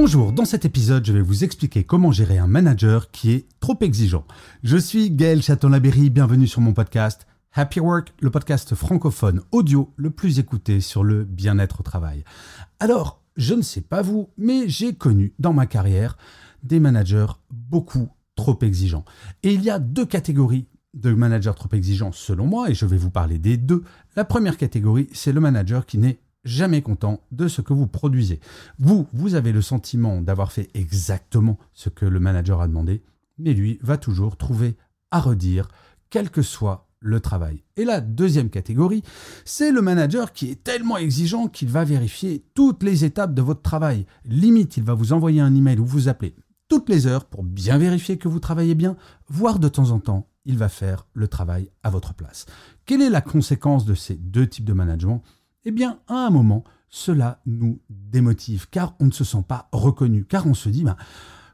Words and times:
Bonjour, 0.00 0.32
dans 0.32 0.44
cet 0.44 0.64
épisode, 0.64 1.04
je 1.04 1.12
vais 1.12 1.20
vous 1.20 1.42
expliquer 1.42 1.82
comment 1.82 2.12
gérer 2.12 2.38
un 2.38 2.46
manager 2.46 3.10
qui 3.10 3.32
est 3.32 3.48
trop 3.58 3.76
exigeant. 3.80 4.24
Je 4.62 4.76
suis 4.76 5.10
Gaël 5.10 5.42
Chaton-Laberry, 5.42 6.08
bienvenue 6.08 6.46
sur 6.46 6.60
mon 6.60 6.72
podcast 6.72 7.26
Happy 7.52 7.80
Work, 7.80 8.14
le 8.20 8.30
podcast 8.30 8.76
francophone 8.76 9.40
audio 9.50 9.92
le 9.96 10.10
plus 10.10 10.38
écouté 10.38 10.80
sur 10.80 11.02
le 11.02 11.24
bien-être 11.24 11.80
au 11.80 11.82
travail. 11.82 12.22
Alors, 12.78 13.24
je 13.36 13.54
ne 13.54 13.62
sais 13.62 13.80
pas 13.80 14.00
vous, 14.00 14.28
mais 14.38 14.68
j'ai 14.68 14.94
connu 14.94 15.34
dans 15.40 15.52
ma 15.52 15.66
carrière 15.66 16.16
des 16.62 16.78
managers 16.78 17.32
beaucoup 17.50 18.08
trop 18.36 18.56
exigeants. 18.62 19.04
Et 19.42 19.52
il 19.52 19.64
y 19.64 19.70
a 19.70 19.80
deux 19.80 20.06
catégories 20.06 20.68
de 20.94 21.12
managers 21.12 21.54
trop 21.56 21.70
exigeants 21.72 22.12
selon 22.12 22.46
moi, 22.46 22.70
et 22.70 22.74
je 22.74 22.86
vais 22.86 22.96
vous 22.96 23.10
parler 23.10 23.40
des 23.40 23.56
deux. 23.56 23.82
La 24.14 24.24
première 24.24 24.58
catégorie, 24.58 25.08
c'est 25.12 25.32
le 25.32 25.40
manager 25.40 25.86
qui 25.86 25.98
n'est 25.98 26.20
jamais 26.44 26.82
content 26.82 27.20
de 27.32 27.48
ce 27.48 27.60
que 27.60 27.72
vous 27.72 27.86
produisez. 27.86 28.40
Vous, 28.78 29.06
vous 29.12 29.34
avez 29.34 29.52
le 29.52 29.62
sentiment 29.62 30.20
d'avoir 30.20 30.52
fait 30.52 30.70
exactement 30.74 31.58
ce 31.74 31.88
que 31.88 32.06
le 32.06 32.20
manager 32.20 32.60
a 32.60 32.68
demandé, 32.68 33.02
mais 33.38 33.54
lui 33.54 33.78
va 33.82 33.96
toujours 33.96 34.36
trouver 34.36 34.76
à 35.10 35.20
redire, 35.20 35.68
quel 36.10 36.30
que 36.30 36.42
soit 36.42 36.88
le 37.00 37.20
travail. 37.20 37.62
Et 37.76 37.84
la 37.84 38.00
deuxième 38.00 38.50
catégorie, 38.50 39.02
c'est 39.44 39.70
le 39.70 39.82
manager 39.82 40.32
qui 40.32 40.50
est 40.50 40.64
tellement 40.64 40.96
exigeant 40.96 41.46
qu'il 41.46 41.68
va 41.68 41.84
vérifier 41.84 42.44
toutes 42.54 42.82
les 42.82 43.04
étapes 43.04 43.34
de 43.34 43.42
votre 43.42 43.62
travail. 43.62 44.06
Limite, 44.24 44.76
il 44.76 44.82
va 44.82 44.94
vous 44.94 45.12
envoyer 45.12 45.40
un 45.40 45.54
email 45.54 45.78
ou 45.78 45.86
vous 45.86 46.08
appeler 46.08 46.34
toutes 46.68 46.88
les 46.88 47.06
heures 47.06 47.24
pour 47.24 47.42
bien 47.42 47.78
vérifier 47.78 48.18
que 48.18 48.28
vous 48.28 48.40
travaillez 48.40 48.74
bien, 48.74 48.96
voire 49.28 49.58
de 49.58 49.68
temps 49.68 49.90
en 49.90 50.00
temps, 50.00 50.28
il 50.44 50.58
va 50.58 50.68
faire 50.68 51.06
le 51.14 51.26
travail 51.26 51.70
à 51.82 51.90
votre 51.90 52.14
place. 52.14 52.46
Quelle 52.84 53.02
est 53.02 53.10
la 53.10 53.20
conséquence 53.20 53.84
de 53.84 53.94
ces 53.94 54.14
deux 54.14 54.46
types 54.46 54.64
de 54.64 54.74
management? 54.74 55.22
Eh 55.68 55.70
bien, 55.70 55.98
à 56.08 56.14
un 56.14 56.30
moment, 56.30 56.64
cela 56.88 57.42
nous 57.44 57.78
démotive, 57.90 58.70
car 58.70 58.94
on 59.00 59.04
ne 59.04 59.10
se 59.10 59.22
sent 59.22 59.44
pas 59.46 59.68
reconnu, 59.70 60.24
car 60.24 60.46
on 60.46 60.54
se 60.54 60.70
dit, 60.70 60.82
ben, 60.82 60.96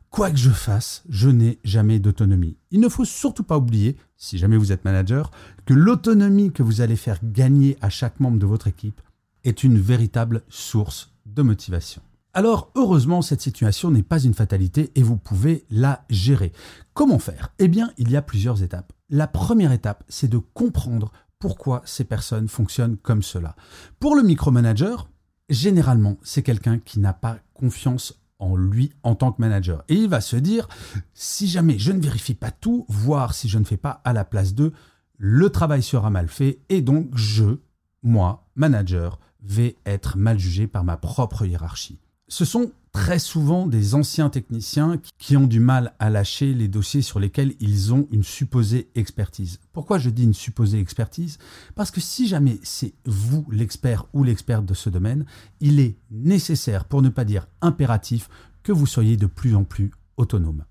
quoi 0.09 0.31
que 0.31 0.37
je 0.37 0.51
fasse, 0.51 1.03
je 1.09 1.29
n'ai 1.29 1.59
jamais 1.65 1.99
d'autonomie. 1.99 2.57
Il 2.71 2.79
ne 2.79 2.89
faut 2.89 3.05
surtout 3.05 3.43
pas 3.43 3.59
oublier, 3.59 3.97
si 4.17 4.39
jamais 4.39 4.57
vous 4.57 4.71
êtes 4.71 4.85
manager, 4.85 5.33
que 5.67 5.75
l'autonomie 5.75 6.53
que 6.53 6.63
vous 6.63 6.81
allez 6.81 6.95
faire 6.95 7.19
gagner 7.25 7.77
à 7.81 7.91
chaque 7.91 8.21
membre 8.21 8.39
de 8.39 8.47
votre 8.47 8.69
équipe 8.69 9.01
est 9.43 9.65
une 9.65 9.81
véritable 9.81 10.43
source 10.49 11.11
de 11.27 11.43
motivation. 11.43 12.01
Alors, 12.35 12.71
heureusement, 12.77 13.21
cette 13.21 13.41
situation 13.41 13.91
n'est 13.91 14.05
pas 14.05 14.21
une 14.21 14.35
fatalité 14.35 14.93
et 14.95 15.03
vous 15.03 15.17
pouvez 15.17 15.65
la 15.71 16.05
gérer. 16.09 16.53
Comment 16.93 17.19
faire? 17.19 17.53
Eh 17.59 17.67
bien, 17.67 17.91
il 17.99 18.13
y 18.13 18.17
a 18.17 18.23
plusieurs 18.23 18.63
étapes. 18.63 18.93
La 19.11 19.27
première 19.27 19.73
étape, 19.73 20.05
c'est 20.09 20.31
de 20.31 20.39
comprendre 20.39 21.13
pourquoi 21.45 21.83
ces 21.85 22.05
personnes 22.05 22.49
fonctionnent 22.49 22.97
comme 22.97 23.23
cela. 23.23 23.55
Pour 24.01 24.17
le 24.17 24.23
micromanager, 24.23 25.11
généralement, 25.51 26.17
c'est 26.23 26.43
quelqu'un 26.43 26.79
qui 26.79 27.01
n'a 27.01 27.13
pas 27.13 27.37
confiance 27.53 28.19
en 28.39 28.57
lui 28.57 28.95
en 29.03 29.15
tant 29.15 29.31
que 29.31 29.43
manager. 29.43 29.85
Et 29.91 29.95
il 29.97 30.09
va 30.09 30.23
se 30.23 30.37
dire, 30.37 30.67
si 31.13 31.47
jamais 31.47 31.79
je 31.79 31.93
ne 31.93 32.01
vérifie 32.01 32.33
pas 32.33 32.51
tout, 32.51 32.87
voire 32.89 33.35
si 33.35 33.51
je 33.51 33.59
ne 33.59 33.65
fais 33.65 33.77
pas 33.77 34.01
à 34.05 34.15
la 34.15 34.25
place 34.25 34.55
d'eux, 34.55 34.73
le 35.19 35.51
travail 35.51 35.83
sera 35.83 36.09
mal 36.09 36.29
fait 36.29 36.61
et 36.71 36.81
donc 36.81 37.11
je, 37.15 37.59
moi, 38.03 38.49
manager, 38.55 39.21
vais 39.43 39.77
être 39.85 40.17
mal 40.17 40.39
jugé 40.39 40.67
par 40.67 40.83
ma 40.83 40.97
propre 40.97 41.45
hiérarchie. 41.45 42.01
Ce 42.27 42.47
sont 42.47 42.73
très 42.95 43.19
souvent 43.19 43.67
des 43.67 43.97
anciens 43.97 44.31
techniciens 44.31 45.01
qui 45.19 45.37
ont 45.37 45.49
du 45.49 45.59
mal 45.59 45.95
à 45.99 46.11
lâcher 46.11 46.55
les 46.55 46.69
dossiers 46.69 47.03
sur 47.03 47.19
lesquels 47.19 47.55
ils 47.59 47.93
ont 47.93 48.07
une 48.13 48.23
supposée 48.23 48.89
expertise. 48.95 49.59
Pourquoi 49.73 49.99
je 49.99 50.11
dis 50.11 50.23
une 50.23 50.33
supposée 50.33 50.79
expertise? 50.79 51.39
Parce 51.75 51.91
que 51.91 52.01
si 52.01 52.29
jamais 52.29 52.61
c'est 52.63 52.95
vous 53.05 53.45
l'expert 53.51 54.07
ou 54.13 54.23
l'experte 54.23 54.65
de 54.65 54.75
ce 54.75 54.91
domaine, 54.91 55.27
il 55.61 55.81
est 55.81 55.97
nécessaire, 56.13 56.85
pour 56.85 57.03
ne 57.03 57.09
pas 57.09 57.25
dire 57.25 57.49
impératif, 57.61 58.29
que 58.63 58.73
vous 58.73 58.87
soyez 58.87 59.17
de 59.17 59.27
plus 59.27 59.57
en 59.57 59.65
plus 59.65 59.91
autonome. 60.17 60.65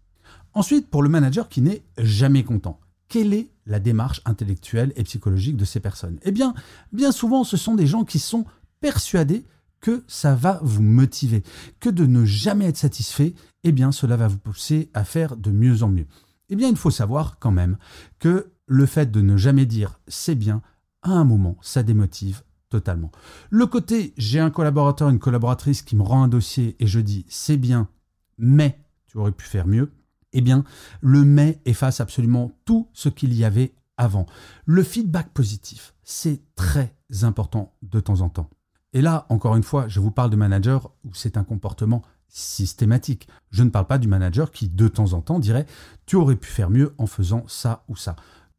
Ensuite, 0.54 0.90
pour 0.90 1.04
le 1.04 1.10
manager 1.10 1.50
qui 1.50 1.62
n'est 1.62 1.84
jamais 1.98 2.46
content, 2.46 2.80
quelle 3.10 3.34
est 3.34 3.50
la 3.66 3.82
démarche 3.82 4.22
intellectuelle 4.24 4.94
et 4.96 5.04
psychologique 5.04 5.58
de 5.58 5.66
ces 5.66 5.82
personnes? 5.82 6.20
Eh 6.24 6.32
bien, 6.32 6.54
bien 6.94 7.12
souvent, 7.12 7.44
ce 7.44 7.58
sont 7.58 7.76
des 7.76 7.86
gens 7.86 8.06
qui 8.06 8.20
sont 8.20 8.46
persuadés 8.80 9.44
que 9.84 10.06
ça 10.08 10.34
va 10.34 10.62
vous 10.64 10.82
motiver, 10.82 11.44
que 11.82 11.90
de 11.90 12.06
ne 12.06 12.24
jamais 12.24 12.68
être 12.68 12.78
satisfait, 12.78 13.36
eh 13.66 13.74
bien 13.74 13.92
cela 13.92 14.16
va 14.16 14.30
vous 14.30 14.38
pousser 14.38 14.90
à 14.94 15.04
faire 15.04 15.36
de 15.36 15.52
mieux 15.52 15.84
en 15.84 15.90
mieux. 15.90 16.08
Eh 16.50 16.56
bien 16.56 16.70
il 16.70 16.78
faut 16.78 16.90
savoir 16.90 17.38
quand 17.38 17.52
même 17.52 17.78
que 18.18 18.54
le 18.66 18.86
fait 18.86 19.12
de 19.12 19.20
ne 19.20 19.36
jamais 19.36 19.66
dire 19.66 20.00
c'est 20.08 20.36
bien, 20.36 20.62
à 21.02 21.12
un 21.12 21.26
moment, 21.26 21.58
ça 21.62 21.84
démotive 21.84 22.44
totalement. 22.70 23.12
Le 23.50 23.66
côté 23.68 24.14
j'ai 24.18 24.40
un 24.40 24.52
collaborateur, 24.52 25.10
une 25.10 25.20
collaboratrice 25.20 25.82
qui 25.82 25.98
me 25.98 26.04
rend 26.04 26.24
un 26.24 26.30
dossier 26.30 26.78
et 26.80 26.88
je 26.88 27.02
dis 27.02 27.26
c'est 27.28 27.58
bien, 27.58 27.90
mais 28.38 28.80
tu 29.08 29.18
aurais 29.18 29.34
pu 29.34 29.46
faire 29.46 29.68
mieux, 29.68 29.92
eh 30.32 30.40
bien 30.40 30.64
le 31.02 31.26
mais 31.26 31.62
efface 31.66 32.00
absolument 32.00 32.58
tout 32.64 32.88
ce 32.94 33.10
qu'il 33.10 33.34
y 33.34 33.44
avait 33.44 33.76
avant. 33.98 34.28
Le 34.66 34.82
feedback 34.82 35.34
positif, 35.34 35.94
c'est 36.04 36.42
très 36.56 36.96
important 37.24 37.76
de 37.82 38.00
temps 38.00 38.22
en 38.22 38.30
temps. 38.30 38.50
Et 38.94 39.02
là, 39.02 39.26
encore 39.30 39.56
une 39.56 39.64
fois, 39.64 39.88
je 39.88 40.00
vous 40.00 40.12
parle 40.12 40.30
de 40.30 40.36
manager 40.36 40.92
où 41.04 41.14
c'est 41.14 41.38
un 41.38 41.44
comportement 41.44 42.04
systématique. 42.28 43.28
Je 43.52 43.64
ne 43.64 43.70
parle 43.70 43.88
pas 43.88 43.98
du 43.98 44.08
manager 44.08 44.52
qui, 44.52 44.70
de 44.70 44.88
temps 44.88 45.14
en 45.14 45.22
temps, 45.22 45.40
dirait 45.40 45.66
Tu 46.06 46.16
aurais 46.16 46.36
pu 46.36 46.50
faire 46.50 46.70
mieux 46.70 46.94
en 46.98 47.08
faisant 47.08 47.44
ça 47.48 47.84
ou 47.88 47.96
ça. 47.96 48.16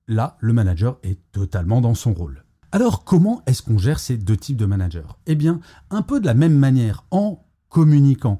Là, 0.06 0.36
le 0.40 0.52
manager 0.52 0.98
est 1.02 1.18
totalement 1.32 1.80
dans 1.80 1.94
son 1.94 2.12
rôle. 2.12 2.44
Alors, 2.72 3.04
comment 3.04 3.42
est-ce 3.46 3.62
qu'on 3.62 3.78
gère 3.78 4.00
ces 4.00 4.16
deux 4.16 4.36
types 4.36 4.56
de 4.56 4.66
managers? 4.66 5.06
Eh 5.26 5.36
bien, 5.36 5.60
un 5.90 6.02
peu 6.02 6.20
de 6.20 6.26
la 6.26 6.34
même 6.34 6.58
manière, 6.58 7.04
en 7.10 7.44
communiquant. 7.68 8.38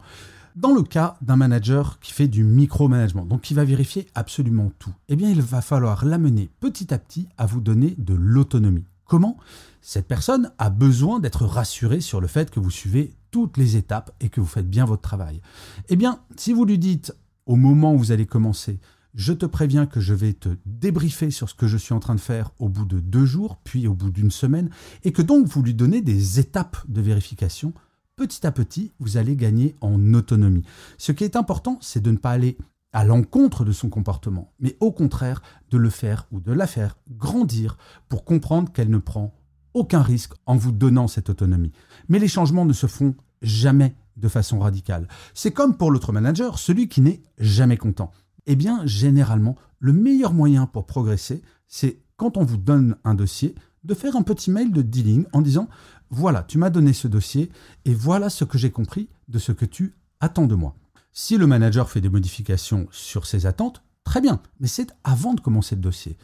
Dans 0.56 0.72
le 0.72 0.82
cas 0.82 1.16
d'un 1.20 1.36
manager 1.36 1.98
qui 2.00 2.12
fait 2.12 2.28
du 2.28 2.44
micromanagement, 2.44 3.24
donc 3.24 3.40
qui 3.40 3.54
va 3.54 3.64
vérifier 3.64 4.06
absolument 4.14 4.70
tout, 4.78 4.92
eh 5.08 5.16
bien, 5.16 5.30
il 5.30 5.42
va 5.42 5.60
falloir 5.60 6.04
l'amener 6.04 6.50
petit 6.60 6.92
à 6.94 6.98
petit 6.98 7.28
à 7.38 7.46
vous 7.46 7.60
donner 7.60 7.94
de 7.98 8.14
l'autonomie. 8.14 8.86
Comment 9.04 9.36
Cette 9.80 10.08
personne 10.08 10.50
a 10.58 10.70
besoin 10.70 11.20
d'être 11.20 11.44
rassurée 11.44 12.00
sur 12.00 12.20
le 12.20 12.26
fait 12.26 12.50
que 12.50 12.60
vous 12.60 12.70
suivez 12.70 13.14
toutes 13.30 13.56
les 13.56 13.76
étapes 13.76 14.14
et 14.20 14.28
que 14.28 14.40
vous 14.40 14.46
faites 14.46 14.68
bien 14.68 14.84
votre 14.84 15.02
travail? 15.02 15.40
Eh 15.88 15.96
bien, 15.96 16.20
si 16.36 16.52
vous 16.52 16.64
lui 16.64 16.78
dites 16.78 17.14
au 17.46 17.56
moment 17.56 17.94
où 17.94 17.98
vous 17.98 18.12
allez 18.12 18.26
commencer, 18.26 18.80
je 19.14 19.32
te 19.32 19.46
préviens 19.46 19.86
que 19.86 20.00
je 20.00 20.14
vais 20.14 20.32
te 20.32 20.48
débriefer 20.66 21.30
sur 21.30 21.48
ce 21.48 21.54
que 21.54 21.68
je 21.68 21.76
suis 21.76 21.94
en 21.94 22.00
train 22.00 22.14
de 22.14 22.20
faire 22.20 22.50
au 22.58 22.68
bout 22.68 22.84
de 22.84 22.98
deux 22.98 23.26
jours, 23.26 23.58
puis 23.62 23.86
au 23.86 23.94
bout 23.94 24.10
d'une 24.10 24.30
semaine, 24.30 24.70
et 25.04 25.12
que 25.12 25.22
donc 25.22 25.46
vous 25.46 25.62
lui 25.62 25.74
donnez 25.74 26.00
des 26.00 26.40
étapes 26.40 26.78
de 26.88 27.00
vérification, 27.00 27.72
petit 28.16 28.46
à 28.46 28.52
petit, 28.52 28.92
vous 28.98 29.16
allez 29.16 29.36
gagner 29.36 29.76
en 29.80 30.14
autonomie. 30.14 30.64
Ce 30.98 31.12
qui 31.12 31.24
est 31.24 31.36
important, 31.36 31.78
c'est 31.80 32.02
de 32.02 32.10
ne 32.10 32.16
pas 32.16 32.30
aller 32.30 32.56
à 32.94 33.04
l'encontre 33.04 33.64
de 33.64 33.72
son 33.72 33.90
comportement, 33.90 34.52
mais 34.60 34.76
au 34.80 34.92
contraire 34.92 35.42
de 35.70 35.76
le 35.76 35.90
faire 35.90 36.26
ou 36.30 36.40
de 36.40 36.52
la 36.52 36.66
faire 36.66 36.96
grandir 37.10 37.76
pour 38.08 38.24
comprendre 38.24 38.72
qu'elle 38.72 38.88
ne 38.88 38.98
prend 38.98 39.34
aucun 39.74 40.00
risque 40.00 40.32
en 40.46 40.56
vous 40.56 40.70
donnant 40.70 41.08
cette 41.08 41.28
autonomie. 41.28 41.72
Mais 42.08 42.20
les 42.20 42.28
changements 42.28 42.64
ne 42.64 42.72
se 42.72 42.86
font 42.86 43.16
jamais 43.42 43.96
de 44.16 44.28
façon 44.28 44.60
radicale. 44.60 45.08
C'est 45.34 45.50
comme 45.50 45.76
pour 45.76 45.90
l'autre 45.90 46.12
manager, 46.12 46.60
celui 46.60 46.88
qui 46.88 47.00
n'est 47.00 47.20
jamais 47.38 47.76
content. 47.76 48.12
Eh 48.46 48.54
bien, 48.54 48.86
généralement, 48.86 49.56
le 49.80 49.92
meilleur 49.92 50.32
moyen 50.32 50.66
pour 50.66 50.86
progresser, 50.86 51.42
c'est 51.66 51.98
quand 52.16 52.36
on 52.36 52.44
vous 52.44 52.58
donne 52.58 52.96
un 53.02 53.14
dossier, 53.14 53.56
de 53.82 53.94
faire 53.94 54.14
un 54.14 54.22
petit 54.22 54.52
mail 54.52 54.72
de 54.72 54.82
dealing 54.82 55.26
en 55.32 55.42
disant, 55.42 55.68
voilà, 56.10 56.44
tu 56.44 56.58
m'as 56.58 56.70
donné 56.70 56.92
ce 56.92 57.08
dossier 57.08 57.50
et 57.84 57.92
voilà 57.92 58.30
ce 58.30 58.44
que 58.44 58.56
j'ai 58.56 58.70
compris 58.70 59.08
de 59.28 59.38
ce 59.38 59.50
que 59.50 59.64
tu 59.64 59.94
attends 60.20 60.46
de 60.46 60.54
moi. 60.54 60.76
Si 61.16 61.36
le 61.36 61.46
manager 61.46 61.88
fait 61.88 62.00
des 62.00 62.08
modifications 62.08 62.88
sur 62.90 63.24
ses 63.24 63.46
attentes, 63.46 63.84
très 64.02 64.20
bien, 64.20 64.42
mais 64.58 64.66
c'est 64.66 64.92
avant 65.04 65.32
de 65.34 65.40
commencer 65.40 65.76
le 65.76 65.80
dossier. 65.80 66.18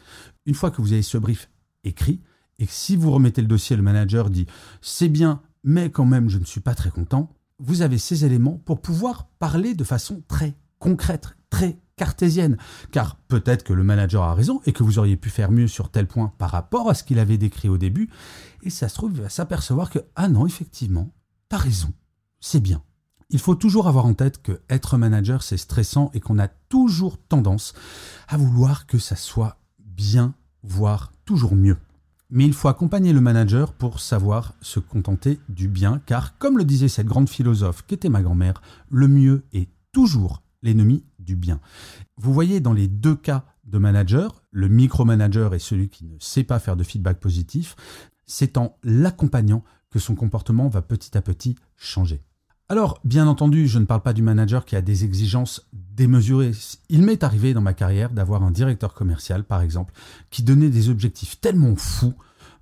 Une 0.45 0.53
fois 0.53 0.69
que 0.69 0.81
vous 0.81 0.91
avez 0.91 1.01
ce 1.01 1.17
brief 1.17 1.49
écrit, 1.85 2.19
et 2.59 2.67
que 2.67 2.73
si 2.73 2.97
vous 2.97 3.09
remettez 3.09 3.41
le 3.41 3.47
dossier, 3.47 3.77
le 3.77 3.83
manager 3.83 4.29
dit 4.29 4.47
c'est 4.81 5.07
bien, 5.07 5.41
mais 5.63 5.89
quand 5.89 6.05
même 6.05 6.27
je 6.27 6.37
ne 6.37 6.43
suis 6.43 6.59
pas 6.59 6.75
très 6.75 6.89
content, 6.89 7.29
vous 7.57 7.83
avez 7.83 7.97
ces 7.97 8.25
éléments 8.25 8.61
pour 8.65 8.81
pouvoir 8.81 9.27
parler 9.39 9.75
de 9.75 9.85
façon 9.85 10.23
très 10.27 10.55
concrète, 10.77 11.37
très 11.49 11.79
cartésienne, 11.95 12.57
car 12.91 13.15
peut-être 13.15 13.63
que 13.63 13.71
le 13.71 13.85
manager 13.85 14.23
a 14.23 14.35
raison 14.35 14.59
et 14.65 14.73
que 14.73 14.83
vous 14.83 14.99
auriez 14.99 15.15
pu 15.15 15.29
faire 15.29 15.53
mieux 15.53 15.69
sur 15.69 15.89
tel 15.89 16.05
point 16.05 16.33
par 16.37 16.49
rapport 16.49 16.89
à 16.89 16.95
ce 16.95 17.05
qu'il 17.05 17.19
avait 17.19 17.37
décrit 17.37 17.69
au 17.69 17.77
début, 17.77 18.09
et 18.61 18.69
ça 18.69 18.89
se 18.89 18.95
trouve, 18.95 19.13
il 19.13 19.21
va 19.21 19.29
s'apercevoir 19.29 19.89
que, 19.89 19.99
ah 20.17 20.27
non, 20.27 20.45
effectivement, 20.45 21.13
t'as 21.47 21.57
raison, 21.57 21.93
c'est 22.41 22.59
bien. 22.59 22.83
Il 23.33 23.39
faut 23.39 23.55
toujours 23.55 23.87
avoir 23.87 24.05
en 24.05 24.13
tête 24.13 24.41
que 24.41 24.59
être 24.69 24.97
manager, 24.97 25.41
c'est 25.41 25.55
stressant 25.55 26.11
et 26.13 26.19
qu'on 26.19 26.37
a 26.37 26.49
toujours 26.49 27.17
tendance 27.17 27.73
à 28.27 28.35
vouloir 28.35 28.87
que 28.87 28.97
ça 28.97 29.15
soit 29.15 29.55
bien, 29.79 30.33
voire 30.63 31.13
toujours 31.23 31.55
mieux. 31.55 31.77
Mais 32.29 32.45
il 32.45 32.53
faut 32.53 32.67
accompagner 32.67 33.13
le 33.13 33.21
manager 33.21 33.71
pour 33.71 34.01
savoir 34.01 34.53
se 34.59 34.81
contenter 34.81 35.39
du 35.47 35.69
bien, 35.69 36.01
car 36.05 36.37
comme 36.39 36.57
le 36.57 36.65
disait 36.65 36.89
cette 36.89 37.07
grande 37.07 37.29
philosophe 37.29 37.85
qu'était 37.87 38.09
ma 38.09 38.21
grand-mère, 38.21 38.61
le 38.89 39.07
mieux 39.07 39.45
est 39.53 39.69
toujours 39.93 40.43
l'ennemi 40.61 41.05
du 41.17 41.37
bien. 41.37 41.61
Vous 42.17 42.33
voyez 42.33 42.59
dans 42.59 42.73
les 42.73 42.89
deux 42.89 43.15
cas 43.15 43.45
de 43.63 43.77
manager, 43.77 44.43
le 44.51 44.67
micromanager 44.67 45.53
et 45.53 45.59
celui 45.59 45.87
qui 45.87 46.03
ne 46.03 46.19
sait 46.19 46.43
pas 46.43 46.59
faire 46.59 46.75
de 46.75 46.83
feedback 46.83 47.17
positif, 47.17 47.77
c'est 48.25 48.57
en 48.57 48.75
l'accompagnant 48.83 49.63
que 49.89 49.99
son 49.99 50.15
comportement 50.15 50.67
va 50.67 50.81
petit 50.81 51.17
à 51.17 51.21
petit 51.21 51.55
changer. 51.77 52.21
Alors, 52.71 53.01
bien 53.03 53.27
entendu, 53.27 53.67
je 53.67 53.79
ne 53.79 53.83
parle 53.83 53.99
pas 53.99 54.13
du 54.13 54.21
manager 54.21 54.63
qui 54.63 54.77
a 54.77 54.81
des 54.81 55.03
exigences 55.03 55.67
démesurées. 55.73 56.53
Il 56.87 57.01
m'est 57.01 57.21
arrivé 57.21 57.53
dans 57.53 57.59
ma 57.59 57.73
carrière 57.73 58.11
d'avoir 58.11 58.43
un 58.43 58.51
directeur 58.51 58.93
commercial, 58.93 59.43
par 59.43 59.61
exemple, 59.61 59.93
qui 60.29 60.41
donnait 60.41 60.69
des 60.69 60.87
objectifs 60.87 61.41
tellement 61.41 61.75
fous, 61.75 62.13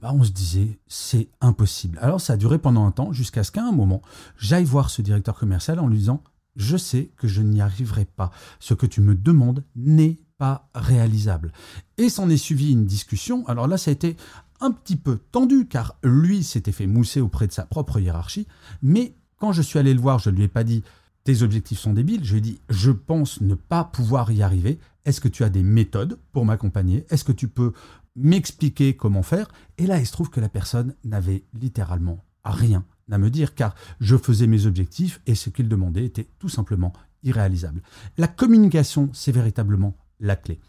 bah 0.01 0.09
on 0.11 0.23
se 0.23 0.31
disait, 0.31 0.79
c'est 0.87 1.29
impossible. 1.41 1.99
Alors 2.01 2.21
ça 2.21 2.33
a 2.33 2.37
duré 2.37 2.57
pendant 2.57 2.87
un 2.87 2.91
temps, 2.91 3.13
jusqu'à 3.13 3.43
ce 3.43 3.51
qu'à 3.51 3.63
un 3.63 3.71
moment, 3.71 4.01
j'aille 4.35 4.65
voir 4.65 4.89
ce 4.89 5.03
directeur 5.03 5.37
commercial 5.37 5.79
en 5.79 5.85
lui 5.85 5.99
disant, 5.99 6.23
je 6.55 6.75
sais 6.75 7.11
que 7.15 7.27
je 7.27 7.43
n'y 7.43 7.61
arriverai 7.61 8.05
pas. 8.05 8.31
Ce 8.59 8.73
que 8.73 8.87
tu 8.87 9.01
me 9.01 9.13
demandes 9.13 9.63
n'est 9.75 10.17
pas 10.39 10.69
réalisable. 10.73 11.51
Et 11.99 12.09
s'en 12.09 12.31
est 12.31 12.37
suivi 12.37 12.71
une 12.71 12.87
discussion. 12.87 13.45
Alors 13.47 13.67
là, 13.67 13.77
ça 13.77 13.91
a 13.91 13.93
été 13.93 14.17
un 14.59 14.71
petit 14.71 14.95
peu 14.95 15.19
tendu, 15.31 15.67
car 15.67 15.97
lui 16.03 16.43
s'était 16.43 16.71
fait 16.71 16.87
mousser 16.87 17.21
auprès 17.21 17.45
de 17.45 17.51
sa 17.51 17.67
propre 17.67 17.99
hiérarchie, 17.99 18.47
mais 18.81 19.13
quand 19.39 19.51
je 19.53 19.61
suis 19.61 19.79
allé 19.79 19.93
le 19.93 20.01
voir, 20.01 20.19
je 20.19 20.29
ne 20.29 20.35
lui 20.35 20.43
ai 20.43 20.47
pas 20.47 20.63
dit 20.63 20.83
tes 21.23 21.41
objectifs 21.41 21.79
sont 21.79 21.93
débiles, 21.93 22.23
je 22.23 22.33
lui 22.33 22.37
ai 22.39 22.41
dit 22.41 22.59
je 22.69 22.91
pense 22.91 23.41
ne 23.41 23.55
pas 23.55 23.83
pouvoir 23.83 24.31
y 24.31 24.41
arriver. 24.41 24.79
Est-ce 25.05 25.21
que 25.21 25.27
tu 25.27 25.43
as 25.43 25.49
des 25.49 25.63
méthodes 25.63 26.19
pour 26.31 26.45
m'accompagner? 26.45 27.05
Est-ce 27.09 27.23
que 27.23 27.31
tu 27.31 27.47
peux 27.47 27.73
m'expliquer 28.15 28.95
comment 28.95 29.23
faire? 29.23 29.47
Et 29.77 29.87
là, 29.87 29.99
il 29.99 30.05
se 30.05 30.11
trouve 30.11 30.29
que 30.29 30.39
la 30.39 30.49
personne 30.49 30.93
n'avait 31.03 31.43
littéralement 31.53 32.23
rien 32.43 32.85
à 33.11 33.17
me 33.17 33.29
dire 33.29 33.55
car 33.55 33.75
je 33.99 34.17
faisais 34.17 34.47
mes 34.47 34.65
objectifs 34.65 35.21
et 35.25 35.35
ce 35.35 35.49
qu'il 35.49 35.67
demandait 35.67 36.05
était 36.05 36.27
tout 36.37 36.49
simplement 36.49 36.93
irréalisable. 37.23 37.81
La 38.17 38.27
communication, 38.27 39.09
c'est 39.13 39.31
véritablement 39.31 39.95
la 40.19 40.35
clé. 40.35 40.59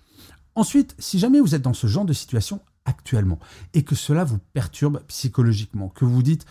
Ensuite, 0.55 0.95
si 0.99 1.19
jamais 1.19 1.41
vous 1.41 1.55
êtes 1.55 1.63
dans 1.63 1.75
ce 1.75 1.87
genre 1.87 2.05
de 2.05 2.13
situation 2.13 2.61
actuellement 2.85 3.39
et 3.75 3.85
que 3.85 3.95
cela 3.95 4.25
vous 4.25 4.39
perturbe 4.53 5.03
psychologiquement, 5.07 5.89
que 5.89 6.05
vous 6.05 6.23
dites 6.23 6.47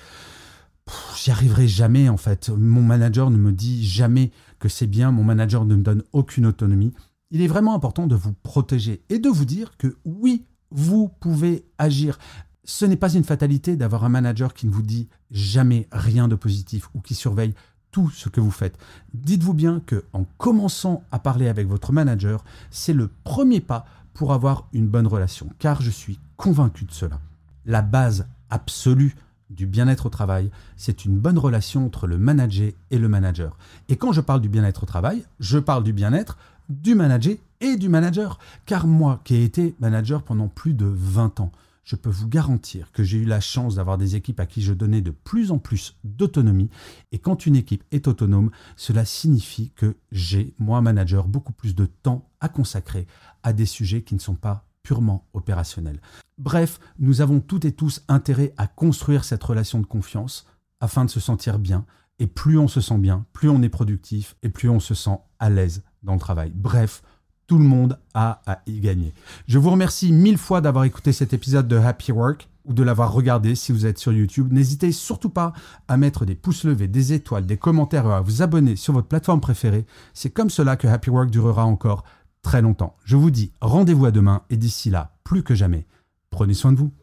j'y 1.16 1.32
arriverai 1.32 1.68
jamais 1.68 2.10
en 2.10 2.18
fait. 2.18 2.50
Mon 2.50 2.82
manager 2.82 3.30
ne 3.30 3.38
me 3.38 3.52
dit 3.52 3.86
jamais 3.86 4.32
que 4.60 4.70
c'est 4.70 4.88
bien, 4.88 5.12
mon 5.12 5.24
manager 5.24 5.66
ne 5.66 5.76
me 5.76 5.84
donne 5.84 6.04
aucune 6.14 6.46
autonomie. 6.46 6.94
Il 7.32 7.42
est 7.42 7.48
vraiment 7.48 7.76
important 7.76 8.08
de 8.08 8.16
vous 8.16 8.34
protéger 8.34 9.04
et 9.10 9.20
de 9.20 9.30
vous 9.30 9.46
dire 9.46 9.78
que 9.78 9.96
oui, 10.06 10.46
vous 10.72 11.10
pouvez 11.20 11.66
agir. 11.78 12.18
Ce 12.64 12.86
n'est 12.86 12.96
pas 12.96 13.14
une 13.14 13.24
fatalité 13.24 13.76
d'avoir 13.76 14.04
un 14.04 14.10
manager 14.10 14.54
qui 14.54 14.68
ne 14.68 14.72
vous 14.72 14.82
dit 14.82 15.08
jamais 15.32 15.88
rien 15.92 16.28
de 16.28 16.36
positif 16.36 16.90
ou 16.94 17.02
qui 17.02 17.16
surveille 17.16 17.54
tout 17.92 18.10
ce 18.10 18.30
que 18.30 18.42
vous 18.42 18.52
faites. 18.52 18.78
Dites-vous 19.14 19.54
bien 19.54 19.82
que 19.86 20.06
en 20.14 20.26
commençant 20.38 21.04
à 21.12 21.20
parler 21.20 21.48
avec 21.48 21.68
votre 21.68 21.92
manager, 21.92 22.44
c'est 22.70 22.94
le 22.94 23.10
premier 23.24 23.62
pas 23.62 23.86
pour 24.14 24.34
avoir 24.34 24.68
une 24.74 24.88
bonne 24.88 25.08
relation 25.08 25.50
car 25.60 25.82
je 25.82 25.90
suis 25.90 26.20
convaincu 26.38 26.86
de 26.86 26.92
cela. 26.92 27.20
La 27.66 27.82
base 27.82 28.28
absolue 28.50 29.16
du 29.50 29.66
bien-être 29.66 30.06
au 30.06 30.10
travail, 30.10 30.52
c'est 30.78 31.06
une 31.06 31.18
bonne 31.18 31.38
relation 31.38 31.86
entre 31.86 32.08
le 32.08 32.18
manager 32.18 32.72
et 32.92 32.98
le 32.98 33.08
manager. 33.08 33.58
Et 33.88 33.96
quand 33.96 34.12
je 34.12 34.22
parle 34.22 34.42
du 34.42 34.50
bien-être 34.50 34.84
au 34.84 34.86
travail, 34.86 35.26
je 35.40 35.58
parle 35.58 35.84
du 35.84 35.94
bien-être 35.94 36.38
du 36.70 36.96
manager 36.96 37.36
et 37.62 37.76
du 37.76 37.90
manager. 37.90 38.40
Car 38.66 38.88
moi, 38.88 39.22
qui 39.24 39.36
ai 39.36 39.44
été 39.44 39.76
manager 39.80 40.24
pendant 40.24 40.48
plus 40.48 40.74
de 40.74 40.86
20 40.86 41.40
ans, 41.40 41.52
je 41.84 41.96
peux 41.96 42.12
vous 42.12 42.28
garantir 42.28 42.92
que 42.92 43.04
j'ai 43.04 43.18
eu 43.18 43.26
la 43.26 43.40
chance 43.40 43.76
d'avoir 43.76 43.98
des 43.98 44.16
équipes 44.16 44.40
à 44.40 44.46
qui 44.46 44.62
je 44.62 44.74
donnais 44.74 45.02
de 45.02 45.10
plus 45.10 45.52
en 45.52 45.58
plus 45.58 45.96
d'autonomie. 46.04 46.70
Et 47.12 47.18
quand 47.18 47.48
une 47.48 47.56
équipe 47.56 47.84
est 47.92 48.08
autonome, 48.08 48.52
cela 48.76 49.06
signifie 49.06 49.72
que 49.76 49.96
j'ai, 50.12 50.54
moi, 50.60 50.82
manager, 50.82 51.28
beaucoup 51.28 51.54
plus 51.54 51.74
de 51.74 51.88
temps 51.88 52.30
à 52.42 52.48
consacrer 52.48 53.08
à 53.42 53.54
des 53.54 53.66
sujets 53.66 54.04
qui 54.04 54.14
ne 54.14 54.20
sont 54.20 54.36
pas 54.36 54.66
purement 54.84 55.26
opérationnel. 55.34 56.00
Bref, 56.40 56.80
nous 57.00 57.20
avons 57.20 57.42
toutes 57.42 57.66
et 57.66 57.74
tous 57.74 58.02
intérêt 58.08 58.54
à 58.58 58.66
construire 58.66 59.26
cette 59.26 59.44
relation 59.44 59.80
de 59.80 59.86
confiance 59.86 60.46
afin 60.80 61.04
de 61.04 61.10
se 61.10 61.20
sentir 61.20 61.60
bien. 61.60 61.86
Et 62.18 62.28
plus 62.28 62.58
on 62.58 62.70
se 62.70 62.80
sent 62.80 62.98
bien, 62.98 63.26
plus 63.34 63.50
on 63.50 63.62
est 63.62 63.70
productif 63.70 64.38
et 64.42 64.50
plus 64.50 64.70
on 64.70 64.80
se 64.80 64.94
sent 64.94 65.20
à 65.40 65.50
l'aise 65.50 65.84
dans 66.02 66.14
le 66.14 66.20
travail. 66.20 66.54
Bref, 66.56 67.04
tout 67.46 67.58
le 67.58 67.66
monde 67.66 68.00
a 68.14 68.42
à 68.46 68.62
y 68.68 68.80
gagner. 68.80 69.14
Je 69.48 69.60
vous 69.60 69.70
remercie 69.70 70.14
mille 70.14 70.38
fois 70.38 70.62
d'avoir 70.62 70.86
écouté 70.86 71.12
cet 71.12 71.34
épisode 71.34 71.68
de 71.68 71.76
Happy 71.76 72.14
Work 72.14 72.48
ou 72.64 72.74
de 72.74 72.84
l'avoir 72.84 73.12
regardé 73.12 73.56
si 73.56 73.74
vous 73.74 73.86
êtes 73.86 73.98
sur 73.98 74.14
YouTube. 74.14 74.54
N'hésitez 74.54 74.94
surtout 74.94 75.30
pas 75.30 75.52
à 75.90 75.98
mettre 75.98 76.24
des 76.26 76.36
pouces 76.36 76.64
levés, 76.64 76.88
des 76.88 77.12
étoiles, 77.12 77.48
des 77.48 77.58
commentaires 77.58 78.06
et 78.06 78.14
à 78.14 78.22
vous 78.22 78.42
abonner 78.42 78.78
sur 78.78 78.94
votre 78.94 79.08
plateforme 79.08 79.42
préférée. 79.42 79.86
C'est 80.14 80.30
comme 80.30 80.50
cela 80.50 80.78
que 80.78 80.88
Happy 80.88 81.10
Work 81.10 81.32
durera 81.32 81.66
encore 81.66 82.06
très 82.44 82.62
longtemps. 82.62 82.96
Je 83.04 83.18
vous 83.18 83.32
dis 83.32 83.52
rendez-vous 83.60 84.06
à 84.06 84.12
demain 84.12 84.44
et 84.50 84.56
d'ici 84.56 84.90
là, 84.90 85.18
plus 85.26 85.44
que 85.44 85.56
jamais, 85.56 85.86
prenez 86.30 86.54
soin 86.54 86.72
de 86.72 86.78
vous. 86.78 86.94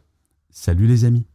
Salut 0.49 0.87
les 0.87 1.05
amis. 1.05 1.25